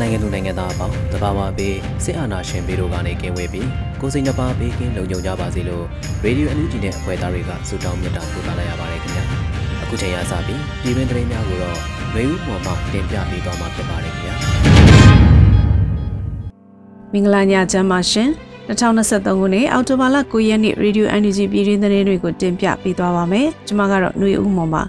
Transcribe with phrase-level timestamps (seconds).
[0.00, 3.68] မြန်မာနိုင်ငံလူနိုင်ငံသားအပေါင်းတဘာဝဘေးစစ်အာဏာရှင်ဘေးတို့ကနေကင်းဝေးပြီး
[4.00, 5.84] ကိုစိတ်နှပါဘေးကင်းလုံခြုံကြပါစေလို့
[6.24, 9.24] ရေဒီယိုအန်ယူဂျီနဲ့အဖွဲ့သားတွေကဆုတောင်းမြတ်တာပို့သလိုက်ရပါတယ်ခင်ဗျာ
[9.82, 11.78] အခုချိန်ရစပြီးပြည်တွင်းသတင်းများကိုတော့
[12.14, 14.34] ရေဦးပေါ်မှာတင်ပြပေးသွားမှာဖြစ်ပါတယ်ခင်ဗျာ
[17.12, 18.28] မင်္ဂလာညချမ်းပါရှင်
[18.68, 24.82] 2023ခုနှစ်အောက်တိုဘာလ9ရက်နေ့ Radio NUG ပြည်တွင်းသတင်းတွေကိုတင်ပြပေးသွားပါမယ်ကျွန်မကတော့ຫນွေဦးမော်ပါ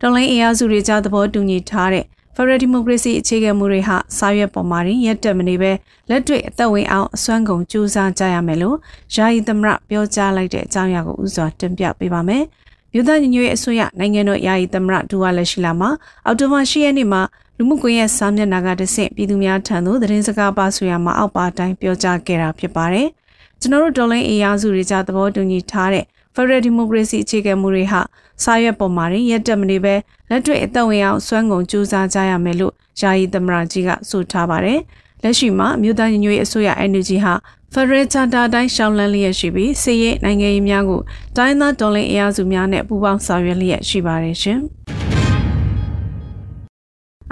[0.00, 2.06] တော်လိုင်းအင်အားစုတွေကြားသဘောတူညီထားတဲ့
[2.36, 5.72] Federal Democracy အခြေခံမှုတွေဟာစာရွက်ပေါ်မှာရက်တက်မနေပဲ
[6.10, 8.76] လက်တွေ့အသက်ဝင်အောင်အစွမ်းကုန်ကြိုးစားကြရမယ်လို့
[9.14, 12.42] ယာယီသမရပြောကြားလိုက်တဲ့အကြောင်းအရာကိုဥစွာတင်ပြပေးပါမယ်။
[12.92, 15.90] မြို့သားညီညွတ်ရေးအစိုးရနိုင်ငံတော်ယာယီသမရဒူဝါလက်ရှိလာမှာ
[16.26, 17.22] အော်တိုဘာ10ရက်နေ့မှာ
[17.56, 23.08] လူမှုကွန်ရက်စာမျက်နှာကတဆင့်ပြည်သူများထံသို့သတင်းစကားပါဆိုရမှာအောက်ပါတိုင်းပြောကြားခဲ့တာဖြစ်ပါတယ်။
[23.60, 28.00] ကျွန်တော်တို့ဒေါ်လင်းအေယာစုတွေကြားသဘောတူညီထားတဲ့ Federal Democracy အခြေခံမှုတွေဟာ
[28.42, 29.94] စာရွက်ပေါ်မှာရက်တက်မနေပဲ
[30.30, 34.80] လက်တွေ့အသက်ဝင်အောင်စွမ်းကုန်ကြိုးစားကြရမယ်လို့ယာယီသမရကြီးကဆိုထားပါတယ်။
[35.22, 37.34] လက်ရှိမှာမြို့သားညီညွတ်ရေးအစိုးရ NUG ဟာ
[37.72, 41.00] Federal Charter တိုင်းရှောင်းလန်းလျက်ရှိပြီးစီးရဲနိုင်ငံရေးများကို
[41.36, 44.60] တိုင်းသားတော်လှန်အင်အားစုများနဲ့ပူးပေါင်းဆောင်ရွက်လျက်ရှိပါတယ်ရှင်။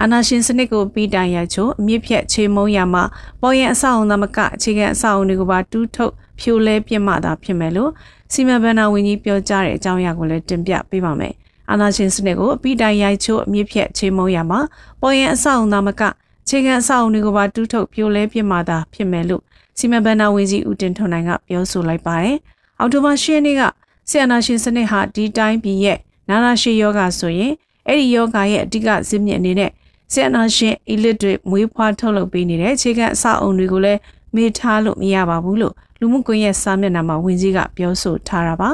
[0.02, 3.04] အနာရှင်စနစ်ကိုပြီးတိုင်ရချို့အမြင့်ဖြတ်ခြေမုံရမှာ
[3.40, 7.90] ပေါ်ရင်အဆောက်အုံသမကအခြေခံအဆောက်အုံတွေကိုပါတူးထုတ်ဖြိုလဲပြစ်မှသာဖြစ်မယ်လို့
[8.36, 11.34] စီမံဘဏ္ဍာဝန်ကြီးပြောကြားတဲ့အကြောင်းအရာကိုလည်းတင်ပြပေးပါမယ်။
[11.70, 14.60] အာဏာရှင်စနစ်ကိုအပိတိုင်ရိုက်ချိုးအမြင့်ဖြတ်ချေမှုန်းရမှာ
[15.00, 16.02] ပေါ်ရင်အဆောက်အုံသားမက
[16.48, 19.42] ခြေခံအဆောက်အုံတွေကိုပါတူးထုတ်ပြိုလဲပြစ်မှသာဖြစ်မယ်လို့
[19.78, 22.36] စီမံဘဏ္ဍာဝန်ကြီးဦးတင်ထွန်းနိုင်ကပြောဆိုလိုက်ပါတယ်။
[22.78, 23.62] အောက်တိုဘာ10ရက်နေ့က
[24.08, 27.52] ဆီယနာရှင်စနစ်ဟာဒီတိုင်းပြည်ရဲ့နာနာရှည်ယောဂဆိုရင်
[27.86, 29.70] အဲ့ဒီယောဂရဲ့အဓိကဇစ်မြစ်အနေနဲ့
[30.12, 34.00] ဆီယနာရှင် elite တွေမွေးဖွားထုတ်လုပ်ပေးနေတဲ့ခြေခံအဆောက်အုံတွေကိုလည်း
[34.34, 35.74] မေ့ထားလို့မရပါဘူးလို့
[36.04, 38.70] လူမှုကွန်ရက်စာမျက်နှာမှာဝန်ကြီးကပြောဆိုထားတာပါ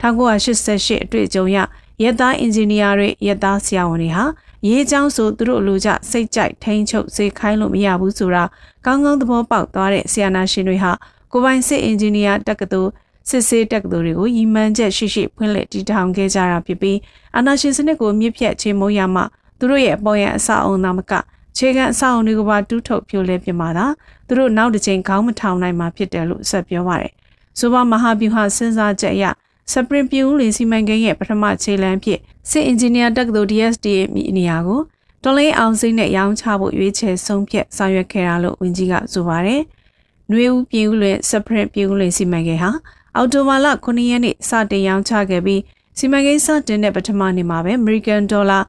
[0.00, 1.56] 1988အတွေ့အကြုံရ
[2.02, 4.24] ရဲသားအင်ဂျင်နီယာတွေရဲသားဆရာဝန်တွေဟာ
[4.68, 8.44] ရေးချောင်းဆိုသူတို့လိုချစိတ်ကြိုက်ထိန်းချုပ်စေခိုင်းလို့မရဘူးဆိုတာ
[8.86, 10.92] ကောင်းကောင်းသဘောပေါက်သွားတဲ့ဆရာနာရှင်တွေဟာ
[11.32, 12.90] ကိုပိုင်စစ်အင်ဂျင်နီယာတက္ကသိုလ်
[13.28, 16.98] စစ်ဆေးတက္ကသိုလ်တွေကိုရည်မှန်းချက်ရှိရှိဖွင့်လှစ်တည်ထောင်ခဲ့ကြတာဖြစ်ပြီး
[17.36, 19.22] အာနာရှင်စနစ်ကိုမြစ်ဖြတ်ချေမှုန်းရမှ
[19.58, 21.12] သူတို့ရဲ့အပေါ်ရန်အဆောက်အုံသာမက
[21.56, 23.86] ခြေခံအဆောက်အုံတွေကိုပါတူးထုတ်ပြိုလဲပြမှာသာ
[24.26, 27.12] သူတို့နောက်တစ်ချိန်ခေါင်းမထောင်နိုင်မှာဖြစ်တယ်လို့ဆက်ပြောပါတယ်။
[27.58, 29.24] ဆိုပါမဟာဗျူဟာစဉ်းစားချက်အရ
[29.72, 32.18] စပရင်ပြူလီစီမံကိန်းရဲ့ပထမခြေလှမ်းဖြစ်
[32.50, 34.80] စစ်အင်ဂျင်နီယာတက္ကသိုလ် DSD ရဲ့နေရာကို
[35.24, 39.60] တော်လိုင်းအောင်စိမ့်နဲ့ရောင်းချဖို့ရွေးချယ်ဆုံးဖြတ်ဆောင်ရွက်ခဲ့တာလို့ဝန်ကြီးကဆိုပါတယ်။
[40.30, 42.70] နှွေဦးပြူလီစပရင်ပြူလီစီမံကိန်းဟာ
[43.16, 45.60] အော်တိုဘာလ9ရက်နေ့စတင်ရောင်းချခဲ့ပြီး
[45.98, 48.62] စီမံကိန်းစတင်တဲ့ပထမနေ့မှာပဲ American Dollar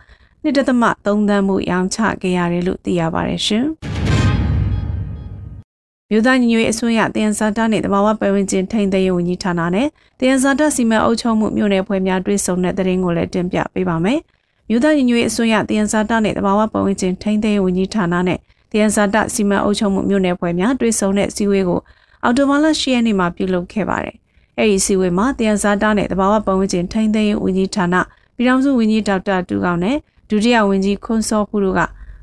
[0.45, 0.57] 1.3
[1.29, 3.65] သန်းမှုရောင်းချခဲ့ရတယ်လို့သိရပါတယ်ရှင်။
[6.09, 9.87] မြို့သားညီညွတ်ရေးအစိုးရတယန်စာတနဲ့တဘာဝပတ်ဝန်းကျင်ထိန်းသိမ်းရေးဝန်ကြီးဌာနနဲ့
[10.19, 14.19] တယန်စာတစီမံအုပ်ချုပ်မှုမြို့နယ်ဖွဲ့များတွဲဆုံတဲ့တရင်ကိုလည်းတင်ပြပေးပါမယ်။
[14.69, 18.39] မြို့သားညီညွတ်ရေးအစိုးရတယန်စာတနဲ့တဘာဝပတ်ဝန်းကျင်ထိန်းသိမ်းရေးဝန်ကြီးဌာနနဲ့
[18.71, 21.79] တယန်စာတစီမံအုပ်ချုပ်မှုမြို့နယ်ဖွဲ့များတွဲဆုံတဲ့စည်းဝေးကို
[22.23, 24.15] အော်တိုဘာလ10ရက်နေ့မှာပြုလုပ်ခဲ့ပါတယ်။
[24.59, 27.95] အဲဒီစည်းဝေးမှာတယန်စာတနဲ့တဘာဝပတ်ဝန်းကျင်ထိန်းသိမ်းရေးဝန်ကြီးဌာန
[28.35, 29.97] ပြည်ထောင်စုဝန်ကြီးဒေါက်တာတူကောင်နဲ့
[30.29, 31.79] ဒုတိယဝန်ကြီးခွန်စောဖူတို့က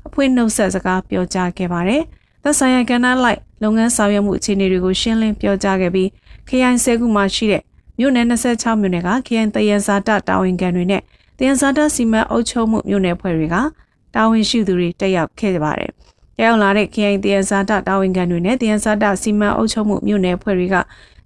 [0.07, 2.01] အဖွင့်နှုတ်ဆက်စကားပြောကြားခဲ့ပါတယ်။
[2.43, 6.09] သက်ဆိုင်ရာကဏ္ဍလိုက်လုပ်ငန်းဆောင်ရွက်မှုအခြေအနေတွေကိုရှင်းလင်းပြောကြားခဲ့ပြီး
[6.47, 7.63] ခရိုင်၁၀ခုမှာရှိတဲ့
[7.99, 11.01] မြို့နယ်26မြို့နယ်ကခရိုင်တယန်ဇာတတာဝန်ခံတွေနဲ့
[11.39, 13.55] တယန်ဇာတစီမံအုပ်ချုပ်မှုမြို့နယ်ဖွဲ့တွေက
[14.15, 15.91] တာဝန်ရှိသူတွေတက်ရောက်ခဲ့ကြပါတယ်။
[16.41, 20.75] ရောက်လာတဲ့ခရိုင်တယန်ဇာတတာဝန်ခံတွေနဲ့တယန်ဇာတစီမံအုပ်ချုပ်မှုမြို့နယ်ဖွဲ့တွေက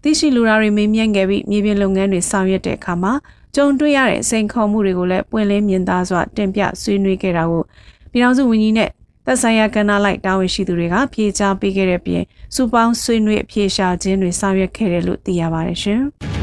[0.03, 3.13] သိရှိလူသားတွေမေးမြန်းခဲ့ပြီးမြေပြင်လုပ်ငန်းတွေဆောင်ရွက်တဲ့အခါမှာ
[3.59, 7.63] ကြုံတွေ့ရတဲ့စိန်ခေါ်မှုတွေကိုလည်းပွင့်လင်းမြင်သာစွာတင်ပြဆွေးနွေးခဲ့တာကို
[8.12, 8.89] ပြည်ထောင်စုဝန်ကြီးနဲ့
[9.25, 12.24] သက်ဆိုင်ရာကဏ္ဍလိုက်တာဝန်ရှိသူတွေကဖြေကြားပေးခဲ့တဲ့ပြင်
[12.56, 16.01] စူပေါင်းဆွေးနွေးအဖြေရှာခြင်းတွေဆောင်ရွက်ခဲ့တယ်လို့သိရပါတယ်ရှင်။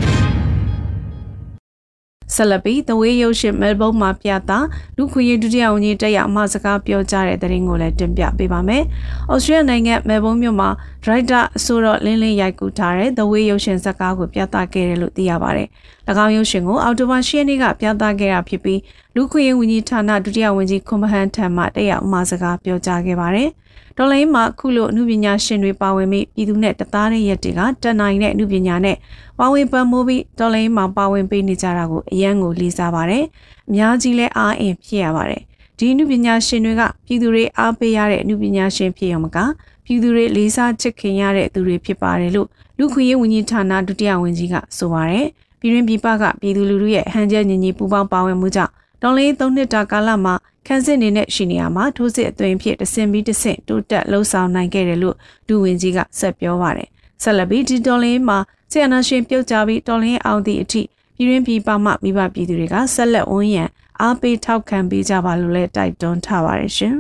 [2.35, 4.51] ဆက်လက်ပြီးသဝေးရုပ်ရှင်မဲလ်ဘုန်းမှာပြသ
[4.97, 8.83] လူခွေရေးဒုတိယဝန်ကြီးတက်ရအမစကားပြောကြားတဲ့သတင်းကိုလည်းတင်ပြပေးပါမယ်။
[9.33, 10.69] ဩစတြေးလျနိုင်ငံမဲလ်ဘုန်းမြို့မှာ
[11.05, 15.69] ဒရိုက်တာအဆိုတော့လင်းလင်းရိုက်ကူးထားတဲ့သဝေးရုပ်ရှင်ဇာတ်ကားကိုပြသခဲ့တယ်လို့သိရပါတယ်။၎
[16.25, 18.81] င်းရုပ်ရှင်ကိုအော်တိုဘာ10ရက်နေ့ကပြသခဲ့တာဖြစ်ပြီး
[19.15, 23.51] လူခွေရေးဝန်ကြီးဌာနဒုတိယဝန်ကြီးခွန်မဟန်ထံမှတက်ရအမစကားပြောကြားခဲ့ပါတယ်။
[23.99, 28.97] တော်လိုင်းမှာခုလိုအမှုပညာရှင်တွေပါဝင်ပြီးပြည်သူနဲ့တသားတဲ့ရက်တွေကတန်နိုင်တဲ့အမှုပညာနဲ့
[29.39, 33.25] ပါဝင်ပံ့ပိုးပြီးတော်လိုင်းမှာပါဝင်ပေးနေကြတာကိုအရန်ကိုလေးစားပါတယ်။
[33.69, 35.43] အများကြီးလဲအားအင်ဖြစ်ရပါတယ်။
[35.79, 39.39] ဒီအမှုပညာရှင်တွေကပြည်သူတွေအားပေးရတဲ့အမှုပညာရှင်ဖြစ်ရုံမက
[39.85, 42.49] ပြည်သူတွေလေးစားချစ်ခင်ရတဲ့သူတွေဖြစ်ပါတယ်လို့
[42.79, 45.27] လူခွင့်ရေးဝန်ကြီးဌာနဒုတိယဝန်ကြီးကဆိုပါတယ်။
[45.61, 50.35] ပြည်တွင်းပြည်ပကပြည်သူလူထုရဲ့ဟန်ချက်ညီညီပူးပေါင်းပါဝင်မှုကြောင့်တော်လေး၃နှစ်တာကာလမှာ
[50.67, 55.17] ခန်းစစ်နေနဲ့ရှိနေရမှာထိုးစစ်အသွင်ဖြစ်တဆင်ပြီးတဆင့်တိုးတက်လှုပ်ဆောင်နိုင်ခဲ့တယ်လို့
[55.49, 56.89] ဒူဝင်ကြီးကဆက်ပြောပါတယ်
[57.23, 58.39] ဆက်လက်ပြီးဒီတော်လင်းမှာ
[58.71, 60.83] ဆီယနာရှင်ပြုတ်ကြပြီးတော်လင်းအောင်သည့်အထိ
[61.17, 63.65] ပြည်ရင်းပြည်ပမှမိဘပြည်သူတွေကဆက်လက်ဝန်းရံ
[64.01, 66.97] အားပေးထောက်ခံပေးကြပါလို့လည်းတိုက်တွန်းထားပါတယ်ရှင်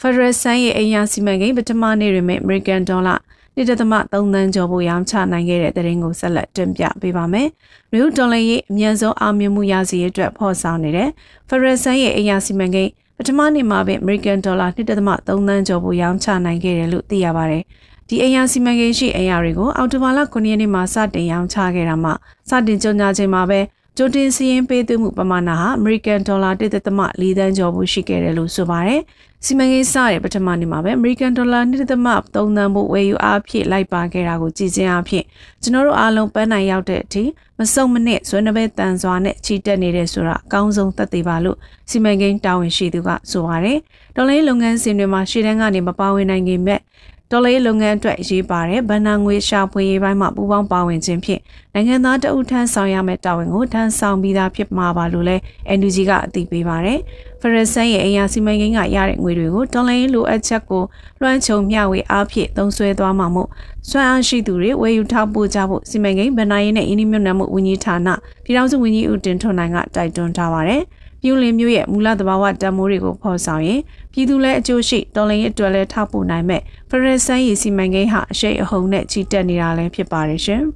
[0.00, 3.18] ဖက်ဒရယ်ဆန်ရဲ့အင်အားစီမံကိန်းပထမနေ့တွင် American Dollar
[3.56, 7.48] 1.3သန်းကျော်ဖို့ရောင်းချနိုင်ခဲ့တဲ့သတင်းကိုဆက်လက်တင်ပြပေးပါမယ်။
[7.92, 11.08] နယူးဒေါ်လာရဲ့အမြန်ဆုံးအောင်မြင်မှုရစီအတွက်ဖော်ဆောင်နေတဲ့
[11.48, 14.86] Federal Sun ရဲ့အရာစီမံကိန်းပထမနေ့မှာပဲ American Dollar 1.3
[15.48, 17.62] သန်းကျော်ဖို့ရောင်းချနိုင်ခဲ့တယ်လို့သိရပါတယ်။
[18.08, 22.10] ဒီအရာစီမံကိန်းရှိအရာတွေကိုအော်တိုဘာလ9ရက်နေ့မှာစတင်ရောင်းချခဲ့တာမှ
[22.48, 23.60] စတင်ကြေညာချိန်မှာပဲ
[23.98, 29.00] ကြိုတင်စီရင်ပေးသွင်းမှုပမာဏဟာ American Dollar 1.4သန်းကျော်ဖို့ရှိခဲ့တယ်လို့ဆိုပါတယ်။
[29.44, 31.92] စီမံကိန်းစတဲ့ပထမနေ့မှာပဲ American Dollar 1.3သ
[32.62, 35.24] န်းဖို့ဝယ်ယူအားဖြင့်လိုက်ပါခဲ့တာကိုကြည်စင်အားဖြင့်
[35.62, 37.24] ကျွန်တော်တို့အားလုံးပန်းနိုင်ရောက်တဲ့အထိ
[37.58, 41.56] မစုံမနစ်ဇွဲနှပဲတန်စွာနဲ့ချီတက်နေတဲ့ဆိုတာအကောင်းဆုံးသက်သေပါလို့
[41.90, 43.78] စီမံကိန်းတာဝန်ရှိသူကဆိုပါတယ်။
[44.16, 46.80] ဒေါ်လာလုပ်ငန်းစဉ်တွေမှာရှေ့တန်းကနေမပါဝင်နိုင်ခင်မဲ့
[47.34, 51.40] ဒေါ်လာလုပ်ငန်းအတွက်အရေးပါတဲ့ဗန်နာငွေရှာဖွေရေးပိုင်းမှာပူးပေါင်းပါဝင်ခြင်းဖြင့်
[51.74, 55.42] နိုင်ငံသားတအုပ်ထမ်းဆောင်ရမယ့်တာဝန်ကိုထမ်းဆောင်ပြီးသားဖြစ်မှာပါလို့လည်း
[55.78, 56.98] NUG ကအသိပေးပါတယ်။
[57.40, 60.82] ဖရဆန်ရဲ့အရာစီမံကိန်းကရတဲ့ငွေတွေကိုဒေါ်လာလိုအပ်ချက်ကို
[61.20, 63.48] လွှမ်းခြုံမျှဝေအားဖြင့်သုံးစွဲသွားမှာမို့
[63.88, 68.08] စွမ်းအားရှိသူတွေဝယ်ယူထောက်ပို့ကြဖို့စီမံကိန်းဗန်နာရေးနဲ့အင်းဒီမြုံနယ်မှုဝန်ကြီးဌာန
[68.44, 70.82] ပြည်ထောင်စုဝန်ကြီးဦးတင်ထွန်းနိုင်ကတိုက်တွန်းထားပါတယ်။
[71.26, 73.80] ပြူလင်မျိုးရဲ့မူလသဘာဝတန်မိုးတွေကိုဖော်ဆောင်ရင်
[74.12, 80.62] ပြည်သူလည်းအကျိုးရှိတော်လှန်ရေးအတွက်လည်းထောက်ပို့နိုင်မဲ့ဖရယ်ဆန်ရီစီမံကိန်းဟာအရှိတ်အဟုန်နဲ့ကြီးတက်နေတာလည်းဖြစ်ပါတယ်ရှင်။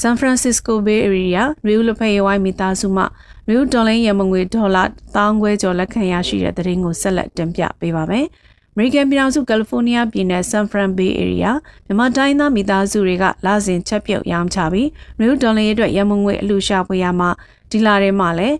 [0.00, 3.04] San Francisco Bay Area မြို့လဖက်ရွိုင်းမိသားစုမှ
[3.48, 4.82] မြို့ဒေါ်လင်းရမငွေဒေါ်လာ
[5.14, 8.26] 1000ခွဲကျော်လက်ခံရရှိတဲ့တဲ့ရင်ကိုဆက်လက်တင်ပြပေးပါမယ်။
[8.74, 11.50] American ပြည်ထောင်စုကယ်လီဖိုးနီးယားပြည်နယ် San Fran Bay Area
[11.86, 14.88] မြန်မာတိုင်းသားမိသားစုတွေကလစဉ်ချက်ပြုတ်ရောင်းချပြီး
[15.20, 17.30] မြို့ဒေါ်လင်းရဲ့အတွက်ရမငွေအလူရှာဖွေရမှာ
[17.70, 18.56] ဒီလာထဲမှာလည်း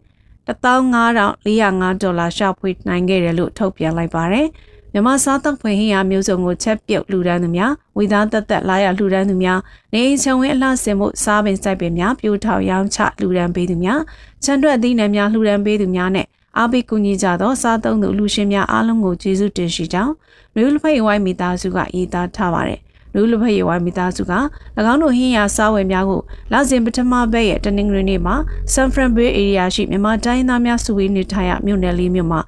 [0.49, 4.49] 15405ဒေါ်လာရှာဖွေနိုင်ခဲ့တယ်လို့ထုတ်ပြန်လိုက်ပါတယ်။
[4.93, 9.59] မြန်မာစားသောက်ဖွင့်ဟင်းရမျိုးစုံကိုချက်ပြုတ်လှူဒန်းသူများဝေသားသက်သက်လာရလှူဒန်းသူများ
[9.93, 14.01] နေအိမ်ချံဝင်းအလှဆင်ဖို့စားပင်စိုက်ပင်များပြိုထောင်ရောင်းချလှူဒန်းပေးသူများ
[14.45, 16.27] ချန်တွက်အသီးနှံများလှူဒန်းပေးသူများနဲ့
[16.59, 20.13] အားပေးကူညီကြသောစားသုံးသူလူရှင်များအားလုံးကိုကျေးဇူးတင်ရှိကြောင်း
[20.55, 22.81] မျိုးလဖိတ်ဝိုင်းမိသားစုကရေးသားထားပါတယ်
[23.19, 24.33] လူလူဖက်ရွဝိုင်းမိသားစုက၎
[24.93, 26.21] င်းတို့ဟင်းရစားဝယ်များကို
[26.53, 28.37] လစဉ်ပထမဘက်ရဲ့တနင်္ဂနွေနေ့မှာ
[28.73, 32.41] San Fran Bay Area ရှိမြန်မာတိုင်းသားများစုဝေးနေထိုင်ရမြို့နယ်လေးမြို့မှာ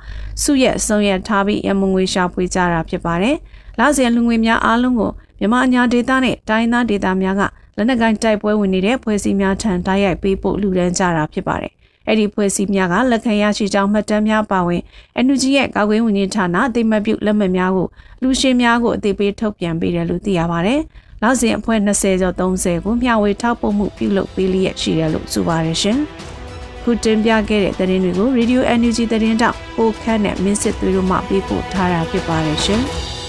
[0.43, 3.37] စုရက်ဆုံးရက်ထားပြီးရမငွေရှာဖွေကြတာဖြစ်ပါတယ်။
[3.79, 7.43] လစဉ်လူငွေများအားလုံးကိုမြန်မာအညာဒေသနဲ့တိုင်းသားဒေသများက
[7.77, 11.73] လက်နက်ကိုင်းတိုက်ပွဲဝင်နေတဲ့ဖွဲ့စည်းများထံတိုက်ရိုက်ပေးပို့လူဒန်းကြတာဖြစ်ပါတယ်
[12.11, 14.83] အဲ့ဒီဖွဲ့စည်းများကလက်ခံရရှိကြောင်းမှတ်တမ်းများပါဝင်
[15.25, 17.89] NUG ရဲ့ကာကွယ်ဝင်ကြီးဌာနအသိမှတ်ပြုလက်မှတ်များကို
[18.23, 20.81] လူရှင်များကိုအသိပေးထုတ်ပြန်ပေးတယ်လို့သိရပါတယ်။
[21.23, 25.99] လောက်စဉ်အဖွဲ့20ကျော်30ကိုမျှဝေထောက်ပို့မှုပြုလုပ်ပေးလျက်ရှိတယ်လို့ဆိုပါတယ်ရှင်။
[26.83, 32.85] ခုတင်ပြခဲ့တဲ့သတင်းတွေကို Radio NUG သတင်းတောက်ပိုခန့်နဲ့မင်းစစ်သွေးတို့မှပေးပို့ထားတာဖြစ်ပါတယ်ရှင်။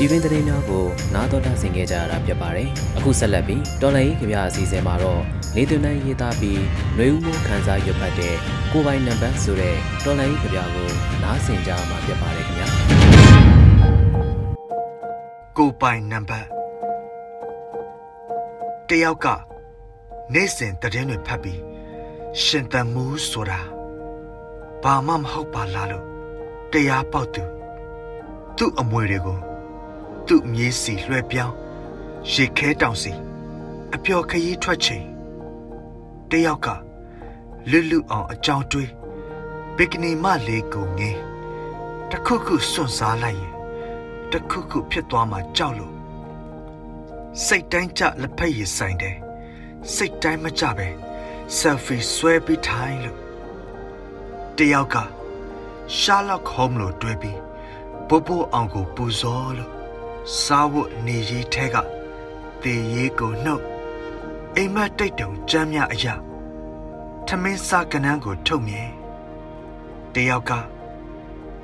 [0.00, 5.22] ပြည်တွင်းသတင်းများကိုနားတော်တာဆင်ခဲ့ကြရတာဖြစ်ပါတယ်။အခုဆက်လက်ပြီးတော်လိုင်းကြပြအစီအစဉ်မှာတော့
[5.56, 6.60] နေသူနိုင်ရေးသားပြီး
[6.96, 8.34] နှွေဦးမှုခန်းစားရွတ်ဖတ်တဲ့
[8.72, 10.88] ကိုပိုင်နံပါတ်ဆိုတဲ့တော်လိုင်းကြပြကို
[11.22, 12.68] နားဆင်ကြမှာဖြစ်ပါတယ်ခင်ဗျာ။
[15.58, 16.46] ကိုပိုင်နံပါတ်
[18.88, 19.26] တယောက်က
[20.34, 21.60] နေ့စဉ်တည်င်းတွေဖတ်ပြီး
[22.42, 23.60] ရှင်တန်မှုဆိုတာ
[24.82, 26.04] ဘာမှမဟုတ်ပါလားလို့
[26.72, 27.42] တရားပေါက်သူ
[28.56, 29.47] သူ့အမွေတွေကို
[30.28, 31.54] သူ့မြေးစီလွှဲပြောင်း
[32.32, 33.12] ရေခဲတောင်စီ
[33.94, 35.06] အပျော်ခရီးထွက်ချိန်
[36.30, 36.68] တယောက်က
[37.70, 38.90] လွတ်လွတ်အောင်အကြောင်းတွေး
[39.76, 41.20] ဘီကနီမလေးကိုငင်း
[42.10, 43.54] တခုခုစွန့်စားလိုက်ရင်
[44.32, 45.94] တခုခုဖြစ်သွားမှကြောက်လို့
[47.46, 49.16] စိတ်တိုင်းကြလက်ဖက်ရည်ဆိုင်တယ်
[49.94, 50.88] စိတ်တိုင်းမကြပဲ
[51.56, 53.18] ဆယ်ဖီဆွဲပြီးထိုင်လို့
[54.56, 54.96] တယောက်က
[55.98, 57.40] ရှာလော့ခေါမလို့တွဲပြီး
[58.08, 59.77] ပို့ပို့အောင်ကိုပူဇော်လို့
[60.36, 61.76] စားဝတ်နေရေးထဲက
[62.62, 63.64] တေရေးကိုနှုတ်
[64.56, 66.14] အိမ်မက်တိတ်တုံကြမ်းမြအရာ
[67.26, 68.82] ထမင်းစားကနန်းကိုထုတ်မြဲ
[70.14, 70.52] တယောက်က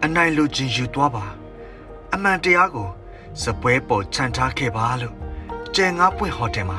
[0.03, 1.25] အနိုင်လိုချင်ယူသွားပါ
[2.13, 2.89] အမှန်တရားကို
[3.43, 5.17] စပွဲပေါ်ခြံထားခဲ့ပါလို့
[5.75, 6.79] ကျဲငါပွင့်ဟိုတယ်မှာ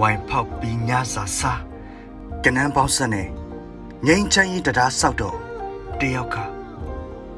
[0.00, 1.60] ဝိုင်ဖောက်ပြီးညစာစား
[2.44, 3.28] ကနန်းပေါင်းဆက်နဲ့
[4.06, 5.36] ငိမ့်ချမ်းရင်တရားဆောက်တော့
[6.00, 6.36] တယောက်က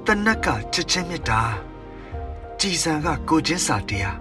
[0.07, 1.41] တနက်ကချစ်ချင်းမြတ်တာ
[2.61, 4.19] ကြည်စံကကိုချင်းစာတရား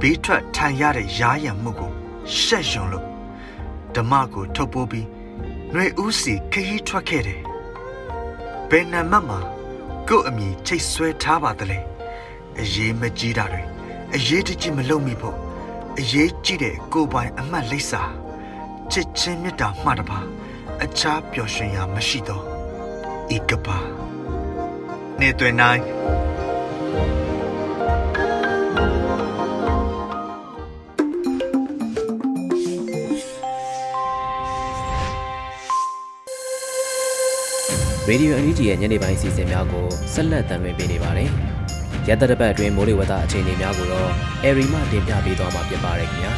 [0.00, 1.92] ဘေးထွက်ထိုင်ရတဲ့ရားရံမှုကို
[2.40, 3.06] ရှက်ရွံလို့
[3.94, 5.06] ဓမ္မကိုထုတ်ပိုးပြီး
[5.72, 7.40] ຫນွေဦးစီခရီးထွက်ခဲ့တယ်
[8.70, 9.38] ဘယ်နံမတ်မှာ
[10.08, 11.78] ကို့အမိချိတ်ဆွဲထားပါသလဲ
[12.60, 13.62] အရေးမကြီးတာတွေ
[14.14, 15.36] အရေးတကြီးမလုပ်မိဖို့
[15.98, 18.02] အရေးကြီးတဲ့ကိုပိုင်အမှတ်လိပ်စာ
[18.90, 20.18] ချစ်ချင်းမြတ်တာမှတပါ
[20.84, 22.44] အခြားပျော်ရွှင်ရာမရှိတော့
[23.36, 23.78] ဤကပါ
[25.20, 25.82] နေတွင်နိုင်
[38.08, 41.28] ရေဒီယိုအန်ယူဂျီရဲ့ညနေပိုင်းစီစဉ်များကိုဆက်လက်တင်ပြနေပါတယ်။
[42.08, 44.10] ရတတပတ်အတွင်းမိုးလေဝသအခြေအနေများကိုတော့
[44.44, 46.32] အရီမှတင်ပြပေးသွားမှာဖြစ်ပါတယ်ခင်ဗျာ။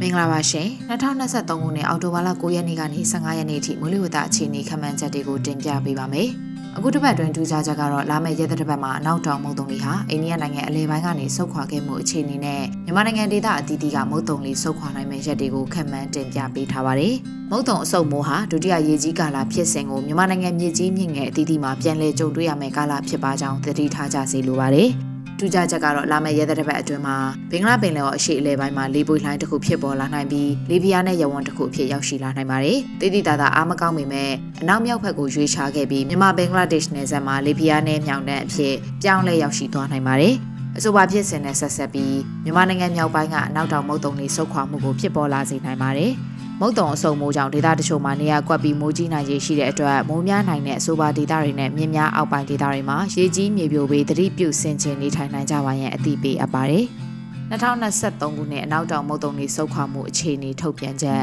[0.00, 6.30] မင်္ဂလာပါရှင်2023ခုနှစ်အောက်တိုဘာလ9ရက်နေ့ကနေ15ရက်နေ့ထိမိုးလေဝသအခြေအနေခန့်မှန်းချက်တွေကိုတင်ပြပေးပါမယ်။
[6.78, 17.14] အခုတစ်ပတ်အတွင်းထူးခြားချက်ကတော့လာမယ့်ရက်တစ်ပတ်မှာအနောက်တောင်မုတ်တုံလီဟာအိန္ဒိယနိုင်ငံအလဲပိုင်းကနေဆုတ်ခွာခဲ့မှုအခြေအနေနဲ့မြန်မာနိုင်ငံဒေသအသီးသီးကမုတ်တုံလီဆုတ်ခွာနိုင်မယ့်ရက်တွေကိုခန့်မှန်းတင်ပြပေးထားပါတယ်။
[17.50, 24.90] မုတ်တုံအဆုတ်မိုးဟာဒုတိယရေကြီးကာလဖြစ်စဉ်ကိုမြန်မာနိုင်ငံမြေကြီးမြင့်ငယ်အသီးသီးမှာပြန်လည်ကြုံတွေ့ရမယ့်ကာလဖြစ်ပါကြောင်းသတိထားကြစေလိုပါတယ်။
[25.38, 27.16] ထူးခြားချက်ကတော့လာမယ့်ရဲတဲ့ဘက်အတွင်းမှာ
[27.50, 40.34] ဘင်္ဂလားပင်လယ်ော်အရှေ့အလယ်ပိုင်းမှာလေပွေလှိုင်းတစ်ခုဖြစ်ပေါ်လာနိုင်ပြီးလေပြားနဲ့ရဝန်းတစ်ခုအဖြစ်ရောက်ရှိလာနိုင်ပါတယ်။တိတိတသာအားမကောင်းပေမဲ့အနောက်မြောက်ဘက်ကိုရွေးချခဲ့ပြီးမြန်မာဘင်္ဂလားဒေ့ရှ်နယ်စပ်မှာလေပြားနဲ့မြောင်တန်းအဖြစ်ပြောင်းလဲရောက်ရှိသွားနိုင်ပါတယ်။
[40.76, 46.12] အဆိုပါဖြစ်စဉ်နဲ့ဆက်ဆက်ပြီးမြန်မာနိုင်ငံမြောက်ပိုင်းကအနောက်တောင်မုတ်တုံတွေဆုတ်ခွာမှုကိုဖြစ်ပေါ်လာစေနိုင်ပါတယ်။
[46.60, 56.84] မုတ်တုံအဆုံမိုးကြောင့်ဒေသတချို့မှာနေရာကွက်ပြီးမိုးကြီးနိုင်ခြေရှိတဲ့အတွက်မိုးများနိုင်တဲ့အဆိုပါဒေသတွေနဲ့မြင်းများအောက်ပိုင်းဒေသတွေမှာရေကြီးမြေပြိုပြီးသတိပြုဆင်ခြင်နေထိုင်နိုင်ကြပါရန်အသိပေးအပ်ပါတယ်။
[57.50, 61.22] 2023ခုနှစ်အနောက်တောင်မုတ်တုံတွေဆုတ်ခွာမှုအခြေအနေထုတ်ပြန်ချက်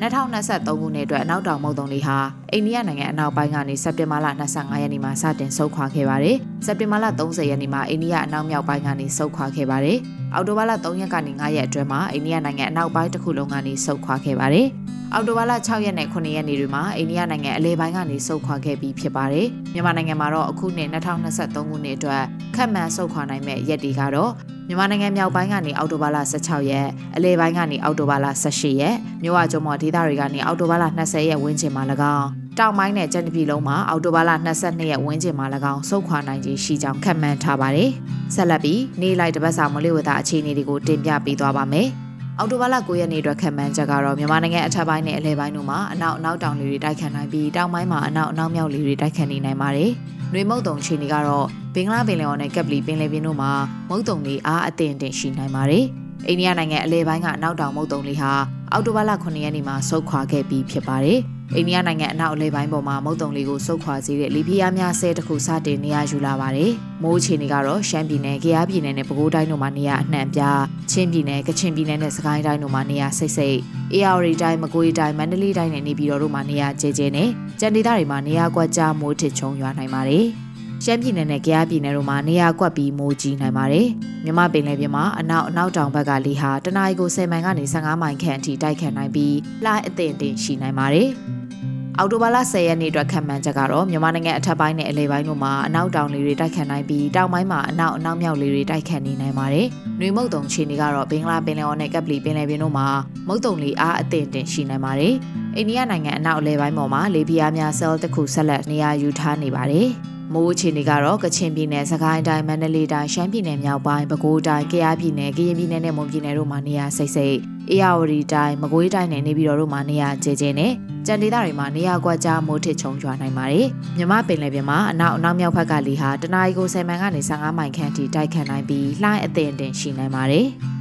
[0.00, 2.18] 2023ခုနှစ်အတွက်အနောက်တောင်မုတ်တုံလေးဟာ
[2.52, 6.36] အိန္ဒိယနိုင်ငံအနောက်ပိုင်းကနေစက်တင်ဘာလ25ရက်နေ့မှာစတင်ဆုတ်ခွာခဲ့ပါတယ်။
[6.66, 10.00] စက်တင်ဘာလ30ရက်နေ့မှာအိန္ဒိယအနောက်မြောက်ပိုင်းကနေဆုတ်ခွာခဲ့ပါတယ်။
[10.34, 14.66] အောက်တိုဘာလ3ရက်ကနေ9ရက်အတွင်းမှာအိန္ဒိယနိုင်ငံအနောက်ပိုင်းတစ်ခုလုံးကနေဆုတ်ခွာခဲ့ပါတယ်။
[15.12, 22.22] အောက်တိုဘာလ6ရက်နဲ့9ရက်နေ့တွေမှာအိန္ဒိယနိုင်ငံအလဲပိုင်းကနေဆုတ်ခွာခဲ့ပြီးဖြစ်ပါတယ်။မြန်မာနိုင်ငံမှာတော့အခုနှစ်2023ခုနှစ်အတွက်
[22.54, 24.32] ခက်မှန်ဆုတ်ခွာနိုင်မဲ့ရက်တွေကတော့
[24.68, 31.82] မြန်မာနိုင်ငံမြောက်ပိုင်းကနေအောက်တိုဘာလ16ရက်အလဲပိုင်းကနေအောက်တိုဘာလ18ရက်မြို့ဝကျုံမော်ဒေသတွေကနေအောက်တိုဘာလ20ရက်ဝန်းကျင်မှာ၎
[32.18, 34.30] င်း တောင်ပိုင်းနဲ့ကျန်တပြည်လုံးမှာအောက်တိုဘာလ
[34.60, 37.90] 22ရက်ဝန်းကျင်မှာ၎င်းစုခွာနိုင်ခြင်းရှိကြောင်းခန့်မှန်းထားပါတယ်။
[38.34, 41.88] ဆက်လက်ပြီးနေ့လိုက်တပတ်စာမလေးဝသအခြေအနေတွေကိုတင်ပြပေးသွားပါမယ်။
[42.38, 49.90] အော်တိုဘာလ9ရက်နေ့အတွက်ခန့်မှန်းချက်ကတော့မြန်မာနိုင်ငံအထက်ပိုင်းနဲ့အလယ်ပိုင်းတို့မှာအနောက်အနောက်တောင်လေတွေတိုက်ခတ်နိုင်ပြီးတောင်ပိုင်းမှာအနောက်အနောက်မြောက်လေတွေတိုက်ခတ်နေနိုင်ပါတယ်။
[50.32, 53.50] နှွေမုတ်တုံခြေနေကတော့ဘင်္ဂလားပင်လယ်ော်နဲ့ကပ်ပလီပင်လယ်ပြင်တို့မှာ
[53.88, 55.86] မုတ်တုံတွေအားအသင့်တင်ရှိနိုင်ပါတယ်။
[56.28, 58.32] အိန္ဒိယနိုင်ငံအလဲပိုင်းကအနောက်တောင်မုတ်တုံလေးဟာ
[58.72, 61.20] အောက်တိုဘာလ9ရက်နေ့မှာဆုတ်ခွာခဲ့ပြီးဖြစ်ပါတယ်။
[61.56, 66.70] အိန္ဒိယနိုင်ငံအနောက်အလဲပိုင်းပေါ်မှာမုတ်တုံလေးကိုဆုတ်ခွာစေတဲ့လီဖီးယားများဆဲတစ်ခုစတင်နေရယူလာပါတယ်။
[67.02, 70.60] မိုးအခြေအနေကတော့ရှမ်းပြည်နယ်၊ကယားပြည်နယ်နဲ့ပဲခူးတိုင်းတို့မှာနေရအနှံ့ပြား၊
[70.90, 73.56] ချင်းပြည်နယ်၊ကချင်ပြည်နယ်နဲ့စကိုင်းတိုင်းတို့မှာနေရစိတ်စိတ်၊
[73.92, 77.28] အေရဝတီတိုင်း၊မကွေးတိုင်း၊မန္တလေးတိုင်းနဲ့နေပြည်တော်တို့မှာနေရကျဲကျဲနဲ့
[77.60, 80.26] ကြံဒေသတွေမှာနေရကွက်ကြားမိုးထစ်ချုံရွာနိုင်ပါတယ်။
[80.84, 83.86] ရှမ်းပြည်နယ်နဲ့ကယားပြည်နယ်တို့မှာနေရာကွက်ပြီးမိုးကြီးနိုင်ပါတယ်။
[84.24, 91.08] မြမပင်လယ်ပြင်မှာအနောက်အနောက်တောင်ဘက်ကလေဟာတနအီကို10မိုင်ကနေ15မိုင်ခန့်အထိတိုက်ခတ်နိုင်ပြီးလှိုင်းအသင့်အင့်ရှိနိုင်ပါတယ်။
[91.98, 99.66] အော်တိုဘာလ10ရက်နေ့အတွက်ခံမှန်းချက်ကတော့မြန်မာနိုင်ငံအထက်ပိုင်းနဲ့အလယ်ပိုင်းတို့မှာအနောက်တောင်လေတွေတိုက်ခတ်နိုင်ပြီးတောင်ပိုင်းမှာအနောက်အနောက်မြောက်လေတွေတိုက်ခတ်နေနိုင်ပါတယ်။
[100.00, 102.86] နှွေမုတ်တုံခြေနေကတော့ဘင်္ဂလားပင်လယ်အော်နဲ့ကပ်ပလီပင်လယ်ပြင်တို့မှာ
[103.28, 105.14] မုတ်တုံလေအားအသင့်တင်ရှိနိုင်ပါတယ်။
[105.56, 109.90] အိန္ဒိယနိုင်ငံအနောက်အလယ်ပိုင်းပေါ်မှာလေပြင်းအားများဆဲလ်တစ်ခုဆက်လက်နေရာယူထားနေပါတယ်။
[110.34, 117.36] မိုးအခြေအနေကတော့ကချင်ပြည်နယ်၊စကိုင်းတိုင်း၊မန္တလေးတိုင်း၊ရှမ်းပြည်နယ်မြောက်ပိုင်း၊ပဲခူးတိုင်း၊ကယားပြည်နယ်၊ကရင်ပြည်နယ်နဲ့မွန်ပြည်နယ်တို့မှာနေရာစိတ်စိတ်၊
[117.70, 120.72] အေရဝတီတိုင်း၊မကွေးတိုင်းနဲ့နေပြည်တော်တို့မှာနေရာကျဲကျဲနဲ့
[121.06, 130.48] ကြံဒေသတွေမှာနေရာကွက်ကြားမိုးထစ်ချုံရွာနိုင်ပါတယ်။မြမပင်လယ်ပြင်မှာအနောက်အနောက်မြောက်ဘက်ကလေဟာတနအီကို10မိုင်ကနေ15မိုင်ခန့်ထိတိုက်ခတ်နိုင်ပြီးလှိုင်းအသင့်အတင်ရှိနိုင်ပါတယ်။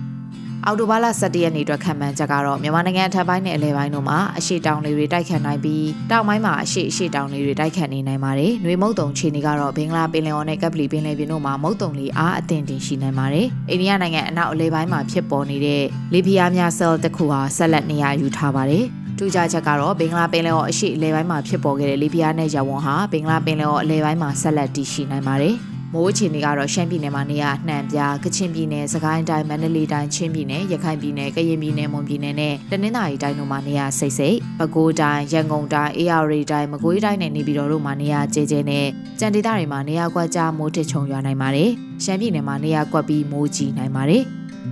[0.69, 15.83] အောက်တိုဘာလ17ရက်နေ့အတွက်ခံမှန်းချက်ကတော့မြန်မာနိုင်ငံအထက်ပိုင်းနဲ့အလယ်ပိုင်းတို့မှာအရှိတောင်လေတွေတိုက်ခတ်နိုင်ပြီးတောင်ပိုင်းမှာအရှိအရှိတောင်လေတွေတိုက်ခတ်နေနိုင်ပါတယ်။နှွေမုတ်တုံခြေနေကတော့ဘင်္ဂလားပင်လယ်အော်နဲ့ကပ်ပလီပင်လယ်ပြင်တို့မှာမုတ်တုံလေအားအသင့်တင်ရှိနိုင်ပါတယ်။အိန္ဒိယနိုင်ငံအနောက်အလယ်ပိုင်းမှာဖြစ်ပေါ်နေတဲ့
[16.13, 18.85] လေပြင်းများဆဲလ်တစ်ခုဟာဆက်လက်နေရာယူထားပါတယ်။
[19.17, 25.55] ထူးခြားချက်ကတော့ဘင်္ဂလားပင်လယ်အော်အရှေ့အလယ်ပိုင်းမှာဖြစ်ပေါ်ခဲ့တဲ့လီဘီယာနဲ့ရဝွန်ဟာဘင်္ဂလားပင်လယ်အော်အလယ်ပိုင်းမှာဆက်လက်တည်ရှိနိုင်ပါတယ်။
[25.93, 38.88] မိုးအခြေအနေကတော့ရှမ်းပြည်နယ်မှာနေရာနှံပြကချင်ပြည်နယ်စကိုင်းတိုင်းမန္တလေးတိုင်းချင်းပြည်နယ်ရခိုင်ပြည်နယ်ကရင်ပြည်နယ်မွန်ပြည်နယ်နဲ့တနင်္သာရီတိုင်းတို့မှာနေရာစိတ်စိတ်ပဲခူးတိုင်းရန်ကုန်တိုင်းအေရရီတိုင်းမကွေးတိုင်းနဲ့နေပြည်တော်တို့မှာနေရာကျဲကျဲနဲ့
[39.19, 41.69] ကြံဒေသတွေမှာနေရာကွက်ကြားမိုးထချုံရွာနိုင်ပါတယ်
[42.03, 44.24] ရှမ်းပြည်နယ်မှာနေရာကွက်ပြီးမိုးကြီးနိုင်ပါတယ်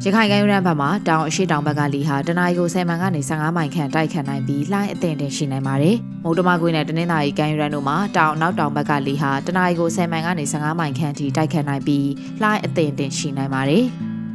[0.04, 12.08] ရခိုင်ကမ်းရိုးတန်းဘက်မှာတောင်အရှိတောင်ဘက်ကလီဟာတနအီကို10မိုင်ကနေ15မိုင်ခန့်တိုက်ခတ်နိုင်ပြီးလှိုင်းအသင့်တင်ရှိနိုင်ပါတယ်။မုတ်တမကွေးနဲ့တနင်္သာရီကမ်းရိုးတန်းတို့မှာတောင်နောက်တောင်ဘက်ကလီဟာတနအီကို10မိုင်ကနေ15မိုင်ခန့်ထိတိုက်ခတ်နိုင်ပြီး
[12.42, 13.84] လှိုင်းအသင့်တင်ရှိနိုင်ပါတယ်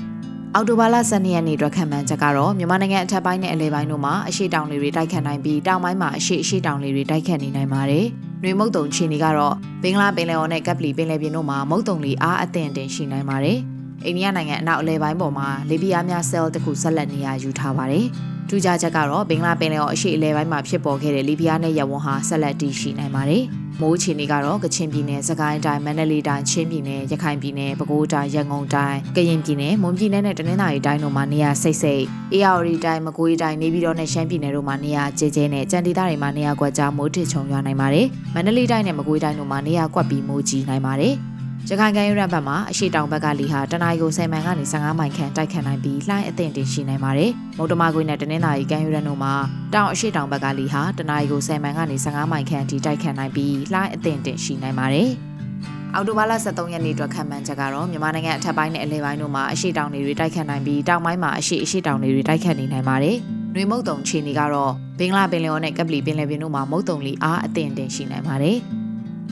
[0.55, 8.05] ။အော်တိုဘာလ12ရက်နေ့အတွက်ခံမှန်းချက်ကတော့မြန်မာနိုင်ငံအထက်ပိုင်းနဲ့အလယ်ပိုင်းတို့မှာအရှိတောင်လေတွေတိုက်ခတ်နိုင်ပြီးတောင်ပိုင်းမှာအရှိအရှိတောင်လေတွေတိုက်ခတ်နေနိုင်ပါတယ်။
[8.43, 13.61] နှွေမုတ်တုံချီနေကတော့ဘင်္ဂလားပင်လယ်အော်နဲ့ကပ်ပလီပင်လယ်ပြင်တို့မှာမုတ်တုံလီအားအသင့်တင်ရှိနိုင်ပါတယ်။
[14.07, 18.07] အိန္ဒိယနိုင်ငံအနောက်အလယ်ပိုင်းပေါ်မှာလေဘီယာများဆဲလ်တစ်ခုဆက်လက်နေရာယူထားပါတယ်။
[18.49, 23.45] ထူးခြားချက်ကတော့ဘင်္ဂလားပင်လယ်အော်အရှေ့အလယ်ပိုင်းမှာဖြစ်ပေါ်ခဲ့တဲ့လေဘီယာနဲ့ရဝွန်ဟာဆက်လက်တည်ရှိနိုင်ပါတယ်။
[23.81, 41.17] မိုးချီနေကတော့ကချင်ပြည်နယ်၊စကိုင်းတိုင်း၊မန္တလေးတိုင်း၊ချင်းပြည်နယ်၊ရခိုင်ပြည်နယ်၊ပဲခူးတိုင်း၊ရန်ကုန်တိုင်း၊ကရင်ပြည်နယ်၊မွန်ပြည်နယ်နဲ့တနင်္သာရီတိုင်းတို့မှာနေရာစိတ်စိတ်၊အေရဝတီတိုင်း၊မကွေးတိုင်း၊နေပြည်တော်နဲ့ရှမ်းပြည်နယ်တို့မှာနေရာကျဲကျဲနဲ့ကြံဒေသတွေမှာနေရာကွက်ကြားမိုးထစ်ချုံရွာနိုင်ပါတယ်။မန္တလေးတိုင်းနဲ့မကွေးတိုင်းတို့မှာနေရာကွက်ပြီးမိုးကြီးနိုင်ပါတယ်။
[41.71, 49.35] ရခိုင်ကမ်းရိုးတန်းဘက်မှာအရှိတောင်ဘက်ကလီဟာတနအီကို10မိုင်ကနေ15မိုင်ခန့်တိုက်ခတ်နိုင်ပြီးလှိုင်းအသင့်တင်ရှိနိုင်ပါတယ်။မုတ်တမကွေးနဲ့တနင်္သာရီကမ်းရိုးတန်းတို့မှာ
[49.75, 55.09] တောင်အရှိတောင်ဘက်ကလီဟာတနအီကို10မိုင်ကနေ15မိုင်ခန့်အထိတိုက်ခတ်နိုင်ပြီးလှိုင်းအသင့်တင်ရှိနိုင်ပါတယ်။
[55.95, 63.17] အော်တိုဘာလ23ရက်နေ့အတွက်ခံမှန်းချက်ကတော့မြန်မာနိုင်ငံအထက်ပိုင်းနဲ့အလယ်ပိုင်းတို့မှာအရှိတောင်တွေတိုက်ခတ်နိုင်ပြီးတောင်ပိုင်းမှာအရှိအရှိတောင်တွေတိုက်ခတ်နေနိုင်ပါတယ်။
[63.55, 68.59] နှွေမုတ်တုံချီနေကတော့ဘင်္ဂလားပင်လယ်အော်နဲ့ကပလီပင်လယ်ပြင်တို့မှာမုတ်တုံလီအားအသင့်တင်ရှိနိုင်ပါတယ်။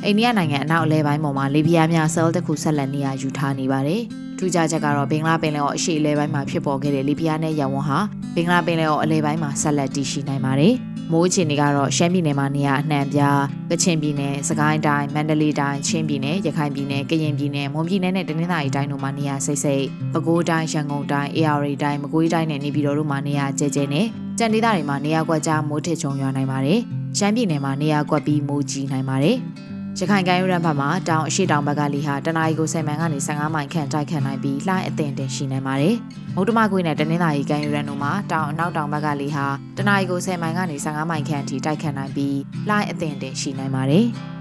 [0.04, 4.02] အိန္ဒိယနိုင်ငံအနောက်အလဲပိုင်းပေါ်မှာလေဘီယာများဆဲလ်တစ်ခုဆက်လက်နေရာယူထားနေပါတယ်။
[4.38, 7.99] ထူးခြားချက်ကတော့ဘင်္ဂလားပင်လယ်အော်အရှေ့အလဲပိုင်းမှာဖြစ်ပေါ်ခဲ့တဲ့လေဘီယာနဲ့ရဝွန်ဟာ
[8.35, 10.75] ဘင်္ဂလားပင်လယ်အော်အလဲပိုင်းမှာဆက်လက်တည်ရှိနိုင်ပါတယ်။
[11.12, 13.40] မိုးအခြေအနေကတော့ရှမ်းပြည်နယ်မှာနေရာအနှံ့ပြား
[13.71, 24.07] ကချင်ပြည်နယ်စကိုင်းတိုင်းမန္တလေးတိုင်းချင်းပြည်နယ်ရခိုင်ပြည်နယ်ကရင်ပြည်နယ်မွန်ပြည်နယ်နဲ့တနင်္သာရီတိုင်းတို့မှာနေရာစိတ်စိတ်ပဲခူးတိုင်းရန်ကုန်တိုင်းအေရရီတိုင်းမကွေးတိုင်းနဲ့နေပြည်တော်တို့မှာနေရာကျဲကျဲနဲ့
[24.38, 26.81] ကြံဒေသတွေမှာနေရာကွက်ကြားမိုးထစ်ချုံရွာနိုင်ပါတယ်။
[27.18, 29.38] ရှမ်းပြည်နယ်မှာနေရာကွက်ပြီးမိုးကြီးနိုင်ပါတယ်။
[29.98, 35.94] ရခိုင်ကမ်းရိုးတန်းဘက်မှာတောင်အရှိတောင်ဘက်ကလီဟာတနအီကို10မိုင်ကနေ15မိုင်ခန့်တိုက်ခတ်နိုင်ပြီးလှိုင်းအသင့်တင်ရှိနိုင်ပါတယ်။
[36.35, 39.46] မုတ်တမကွေးနဲ့တနင်္သာရီကမ်းရိုးတန်းတို့မှာတောင်အနောက်တောင်ဘက်ကလီဟာ
[39.79, 42.37] တနအီကို10မိုင်ကနေ15မိုင်ခန့်အထိတိုက်ခတ်နိုင်ပြီး
[42.68, 44.07] လှိုင်းအသင့်တင်ရှိနိုင်ပါတယ်။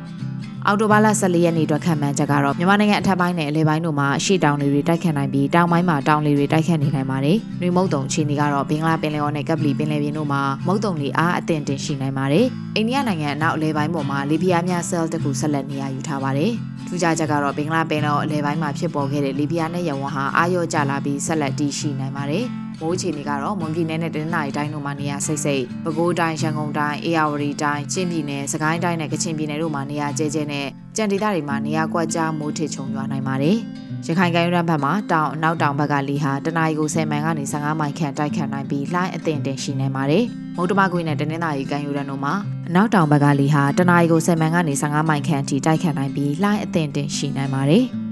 [0.68, 12.46] အော်တိုဘာလ14ရက်နေ့အတွက်ခံမှန်းချက်ကတော့မြန်မာနိုင်ငံအထက်ပိုင်းနဲ့အလယ်ပိုင်းတို့မှာရှေ့တောင်လေတွေတိုက်ခတ်နိုင်ပြီးတောင်ပိုင်းမှာတောင်လေတွေတိုက်ခတ်နေနိုင်ပါတယ်။နှွေမုတ်တုံချီနေကတော့ဘင်္ဂလားပင်လယ်အော်နဲ့ကပ်ပလီပင်လယ်ပြင်တို့မှာမုတ်တုံလေအားအသင့်တင်ရှိနိုင်ပါတယ်။
[12.76, 16.52] အိန္ဒိယနိုင်ငံအနောက်အလယ်ပိုင်းပေါ်မှာလေပြားများဆဲလ်တစ်ခုဆက်လက်နေရာယူထားပါတယ်။
[16.88, 22.46] ထူးခြားချက်ကတော့ဘင်္ဂလားပင်လယ်အော်အလယ်ပိုင်းမှာဖြစ်ပေါ်ခဲ့တဲ့လေပြားနဲ့ရဝန်းဟာအာရော့ကျလာပြီးဆက်လက်တည်ရှိနိုင်ပါတယ်။
[22.82, 33.58] မိုးအခြေအနေကတော့မွန်ပြည်နယ်နဲ့တနင်္သာရီတိုင်းတို့မှာနေရာစိတ်စိတ်ပဲခူးတိုင်းရန်ကုန်တိုင်းအေရဝတီတိုင်းချင်းပြည်နယ်စကိုင်းတိုင်းနဲ့ကချင်ပြည်နယ်တို့မှာနေရာကျဲကျဲနဲ့ကြံဒေသတွေမှာနေရာကွက်ကြားမိုးထစ်ချုံရွာနိုင်ပါတယ်။
[34.08, 40.24] ရခိုင်ကမ်းရိုးတန်းဘက်မှာတောင်အနောက်တောင်ဘက်ကလီဟာတနအီကို10မိုင်ကနေ15မိုင်ခန့်တိုက်ခတ်နိုင်ပြီးလှိုင်းအသင့်တင်ရှိနေပါတယ်။
[40.56, 42.34] မုတ်တမကွေးနဲ့တနင်္သာရီကမ်းရိုးတန်းတို့မှာ
[42.68, 47.86] အနောက်တောင်ဘက်ကလီဟာတနအီကို10မိုင်ကနေ15မိုင်ခန့်အထိတိုက်ခတ်နိုင်ပြီးလှိုင်းအသင့်တင်ရှိနိုင်ပါတယ်။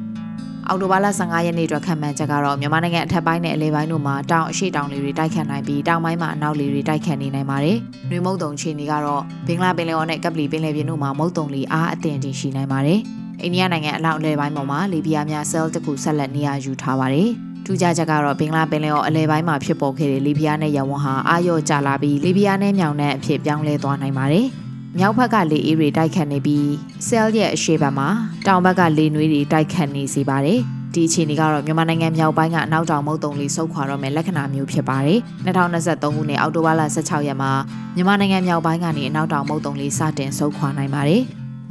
[0.69, 7.77] အောက်တိုဘာလ15ရက်နေ့အတွက်ခံမှန်းချက်ကတော့မြန်မာနိုင်ငံအထက်ပိုင်းနဲ့အလဲပိုင်းတို့မှာတောင်အရှိတောင်လေတွေတိုက်ခတ်နိုင်ပြီးတောင်ပိုင်းမှာအနောက်လေတွေတိုက်ခတ်နေနိုင်ပါတယ်။
[8.09, 12.99] နှွေမုတ်တုံခြေနေကတော့ဘင်္ဂလားပင်လယ်အော်နဲ့ကပလီပင်လယ်ပြင်တို့မှာမုတ်တုံလေအားအသင့်တင်ရှိနိုင်ပါတယ်။
[13.41, 17.29] အိန္ဒိယနိုင်ငံအလောက်အလဲပိုင်းပေါ်မှာလေပြားများဆဲလ်တစ်ခုဆက်လက်နေရာယူထားပါတယ်။
[17.65, 24.47] ထူးခြားချက်ကတော့ဘင်္ဂလားပင်လယ်အော်အလဲပိုင်းမှာဖြစ်ပေါ်ခဲ့တဲ့လေပြားနဲ့ရဝန်းဟာအာရော့ကျလာပြီးလေပြားနဲ့မြောင်နဲ့အဖြစ်ပြောင်းလဲသွားနိုင်ပါတယ်။
[24.99, 26.69] မြောက်ဘက်ကလေအေးတွေတိုက်ခတ်နေပြီး
[27.07, 28.09] ဆဲလ်ရဲ့အရှေ့ဘက်မှာ
[28.47, 30.59] တောင်ဘက်ကလေနွေးတွေတိုက်ခတ်နေစေပါတယ်။
[30.93, 37.51] ဒီအခြေအနေကတော့မြန်မာနိုင်ငံမြောက်ပိုင်းကအနောက်တောင်မုတ်တုံလေးဆုတ်ခွာတော့မယ်လက္ခဏာမျိုးဖြစ်ပါတယ်2023ခုနှစ်အောက်တိုဘာလ16ရက်မှာ
[37.95, 41.21] မြန်မာနိုင်ငံမြောက်ပိုင်းကနေအနောက်တောင်မုတ်တုံလေးစတင်ဆုတ်ခွာနိုင်ပါတယ်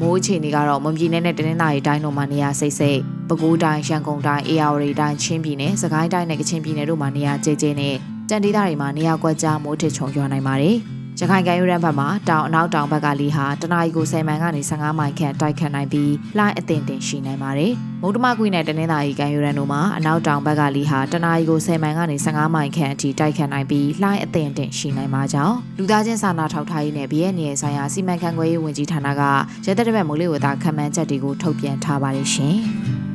[0.01, 7.95] မိုးအခြေအနေကတော့မွန်ပြည်နယ်နဲ့တနင်္သာရီတိုင်းတို့မှာနေရာစိတ်စိတ်ပဲခူးတိုင်းရန်ကုန်တိုင်းအေရဝတီတိုင်းချင်းပြည်နယ်စကိုင်းတိုင်းနဲ့ကချင်ပြည်နယ်တို့မှာနေရာကျဲကျဲနဲ့
[8.29, 10.79] ကြံဒေသတွေမှာနေရာကွက်ကြားမိုးထစ်ချုံရွာနိုင်ပါတယ်။
[11.21, 29.23] ရခိုင်ကမ်းရိုးတန်းဘက်မှာတောင်အနောက်တောင်ဘက်ကလီဟာတနအီကို10မိုင်ကနေ15မိုင်ခန့်တိုက်ခတ်နိုင်ပြီးလှိုင်းအသင့်တင်ရှိနိုင်ပါတယ်။မုတ်တမကွေနဲ့တနင်္သာရီကမ်းရိုးတန်းတို့မှာအနောက်တောင်ဘက်ကလီဟာတနအီကို10မိုင်ကနေ15မိုင်ခန့်အထိတိုက်ခတ်နိုင်ပြီးလှိုင်းအသင့်တင်ရှိနိုင်ပါကြောင်းလူသားချင်းစာနာထောက်ထားရေးနဲ့ BNN ဆိုင်ရာစီမံခန့်ခွဲရေးဝန်ကြီးဌာနက
[29.67, 32.59] ရဲတပ်တပ်မိုးလေဝသခန့်မှန်းချက်တွေကိုထုတ်ပြန်ထားပါတယ်ရှင်။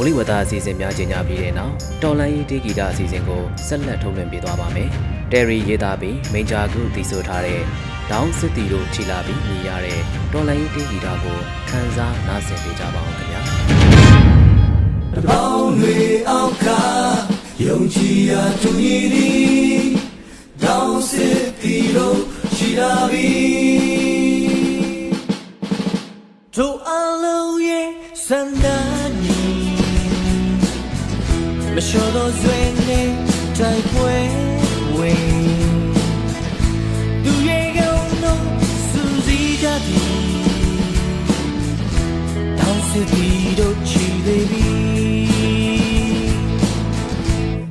[0.00, 4.88] မိုးလေဝသအစီအစဉ်များကြီးညာပြီးတဲ့နောက်တော်လိုင်းရေးတေးဂီတအစီအစဉ်ကိုဆက်လက်ထုတ်လွှင့်ပေးသွားပါမယ်။
[5.32, 7.60] တယ်ရီရေးသားပြီးမိန်ဂျာကုတည်ဆိုထားတဲ့
[8.10, 10.00] ဒေါင်းစစ်တီတို့ခြိလာပြီးမြည်ရတဲ့
[10.32, 13.40] တော်လိုင်းတေးဂီတာကိုခန်းစားနားဆင်ပေးကြပါအောင်ခင်ဗျာ
[15.14, 15.96] တပေါင်းတွေ
[16.30, 16.66] အောက်က
[17.64, 19.82] ယုံကြည်ရာတူညီသည်
[20.64, 22.20] ဒေါင်းစစ်တီတို့
[22.56, 25.10] ခြိလာပြီး
[26.56, 26.90] တို့အ
[27.22, 27.88] လုံးရဲ့
[28.26, 28.99] စန္ဒ
[31.80, 33.08] နီမလျှော်သောဆွေနဲ့
[33.58, 34.16] တိုက်ပွဲ
[34.96, 35.30] ဝင်
[42.90, 44.70] စစ်တီတို့ချီသေးပြီ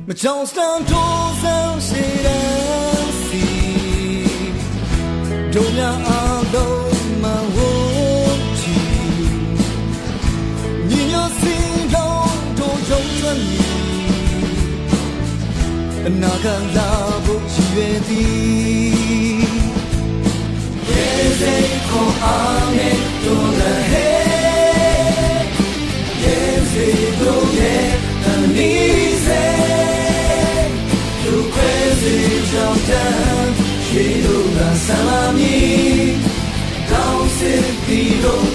[0.06, 1.80] မကြောင်စတန်တို့ဆောင်
[16.10, 16.46] အနာက
[16.76, 16.90] လာ
[17.24, 19.50] ဖို့ရည်ရွယ်သည်
[20.90, 23.90] Yes, they call on it, don't let
[34.86, 36.16] Salami,
[36.88, 38.49] down sit below my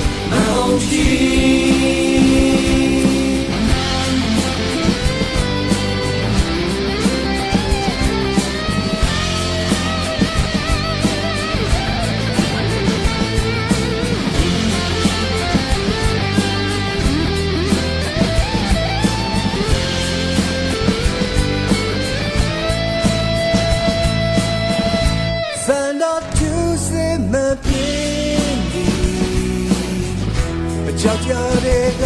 [31.07, 31.33] ကြောက်ကြ
[31.65, 32.03] တဲ့က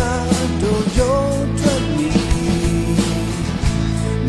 [0.62, 2.12] တို့ရုံးထွက်မီ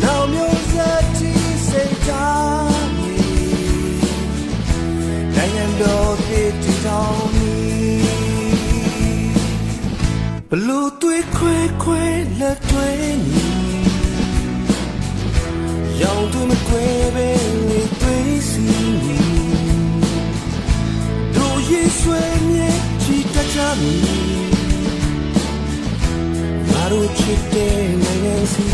[0.02, 0.74] နောက်မျိုးစ
[1.18, 1.32] တိ
[1.68, 3.18] စိတ်ထားမီ
[5.34, 7.58] နိုင်ငံတော်ပြည်တည်ထောင်မီ
[10.50, 12.04] ဘလူသွေးခွဲခွဲ
[12.40, 12.88] လက်တွဲ
[13.28, 13.48] ညီ
[16.00, 17.28] ရောင်သူမကွဲပဲ
[17.68, 18.64] လေသွေးစီ
[19.04, 19.18] ညီ
[21.34, 22.68] တို့ရေဆွေမြေ
[23.02, 24.39] ချီတကြမီ
[26.90, 28.68] တို့ချစ်တဲ့နိုင်ငံစီ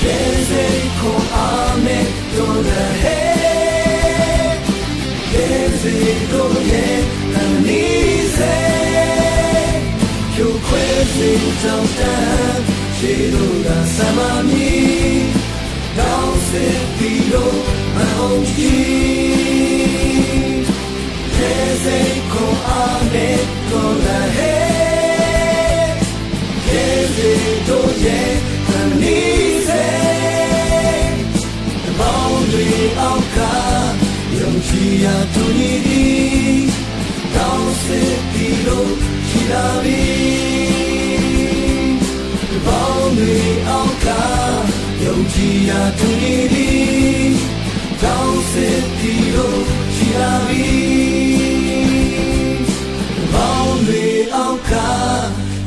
[0.00, 0.66] ရေစေ
[0.98, 1.48] ကိုအာ
[1.84, 1.98] မေ
[2.34, 3.20] တို့လည်းဟဲ
[5.32, 5.48] ရေ
[5.80, 5.96] စေ
[6.32, 6.98] တို့ရဲ့
[7.34, 8.56] အနီးစေ
[10.34, 11.30] ကျိုးခွဲစေ
[11.62, 12.58] ကြောင့်တန်
[12.96, 14.18] ရှေတို့ကစမ
[14.50, 14.70] မီ
[15.98, 17.58] တောင်းစစ်ပြီးတော့
[17.94, 20.66] မဟုတ်ကြီး
[21.36, 21.52] ရေ
[21.84, 21.98] စေ
[22.32, 23.28] ကိုအာမေ
[23.70, 24.65] တို့လည်းဟဲ
[33.00, 33.38] အောက်က
[34.38, 36.04] ယုံကြည်ရာသူညီဒီ
[37.34, 38.92] တောင်းစစ်ပြီးလို့
[39.28, 40.04] ရှိလာပြီ
[42.66, 44.08] ဘောင်းတွေအောက်က
[45.04, 46.70] ယုံကြည်ရာသူညီဒီ
[48.02, 49.60] တောင်းစစ်ပြီးလို့
[49.94, 50.70] ရှိလာပြီ
[53.32, 54.72] ဘောင်းတွေအောက်က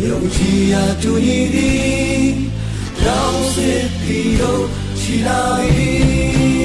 [0.06, 2.28] ယုံကြည်ရာတူညီသည်
[3.06, 4.66] ရောင်စစ်ပြီးတော့
[5.00, 5.42] ချီလာ
[5.76, 6.59] ပြီ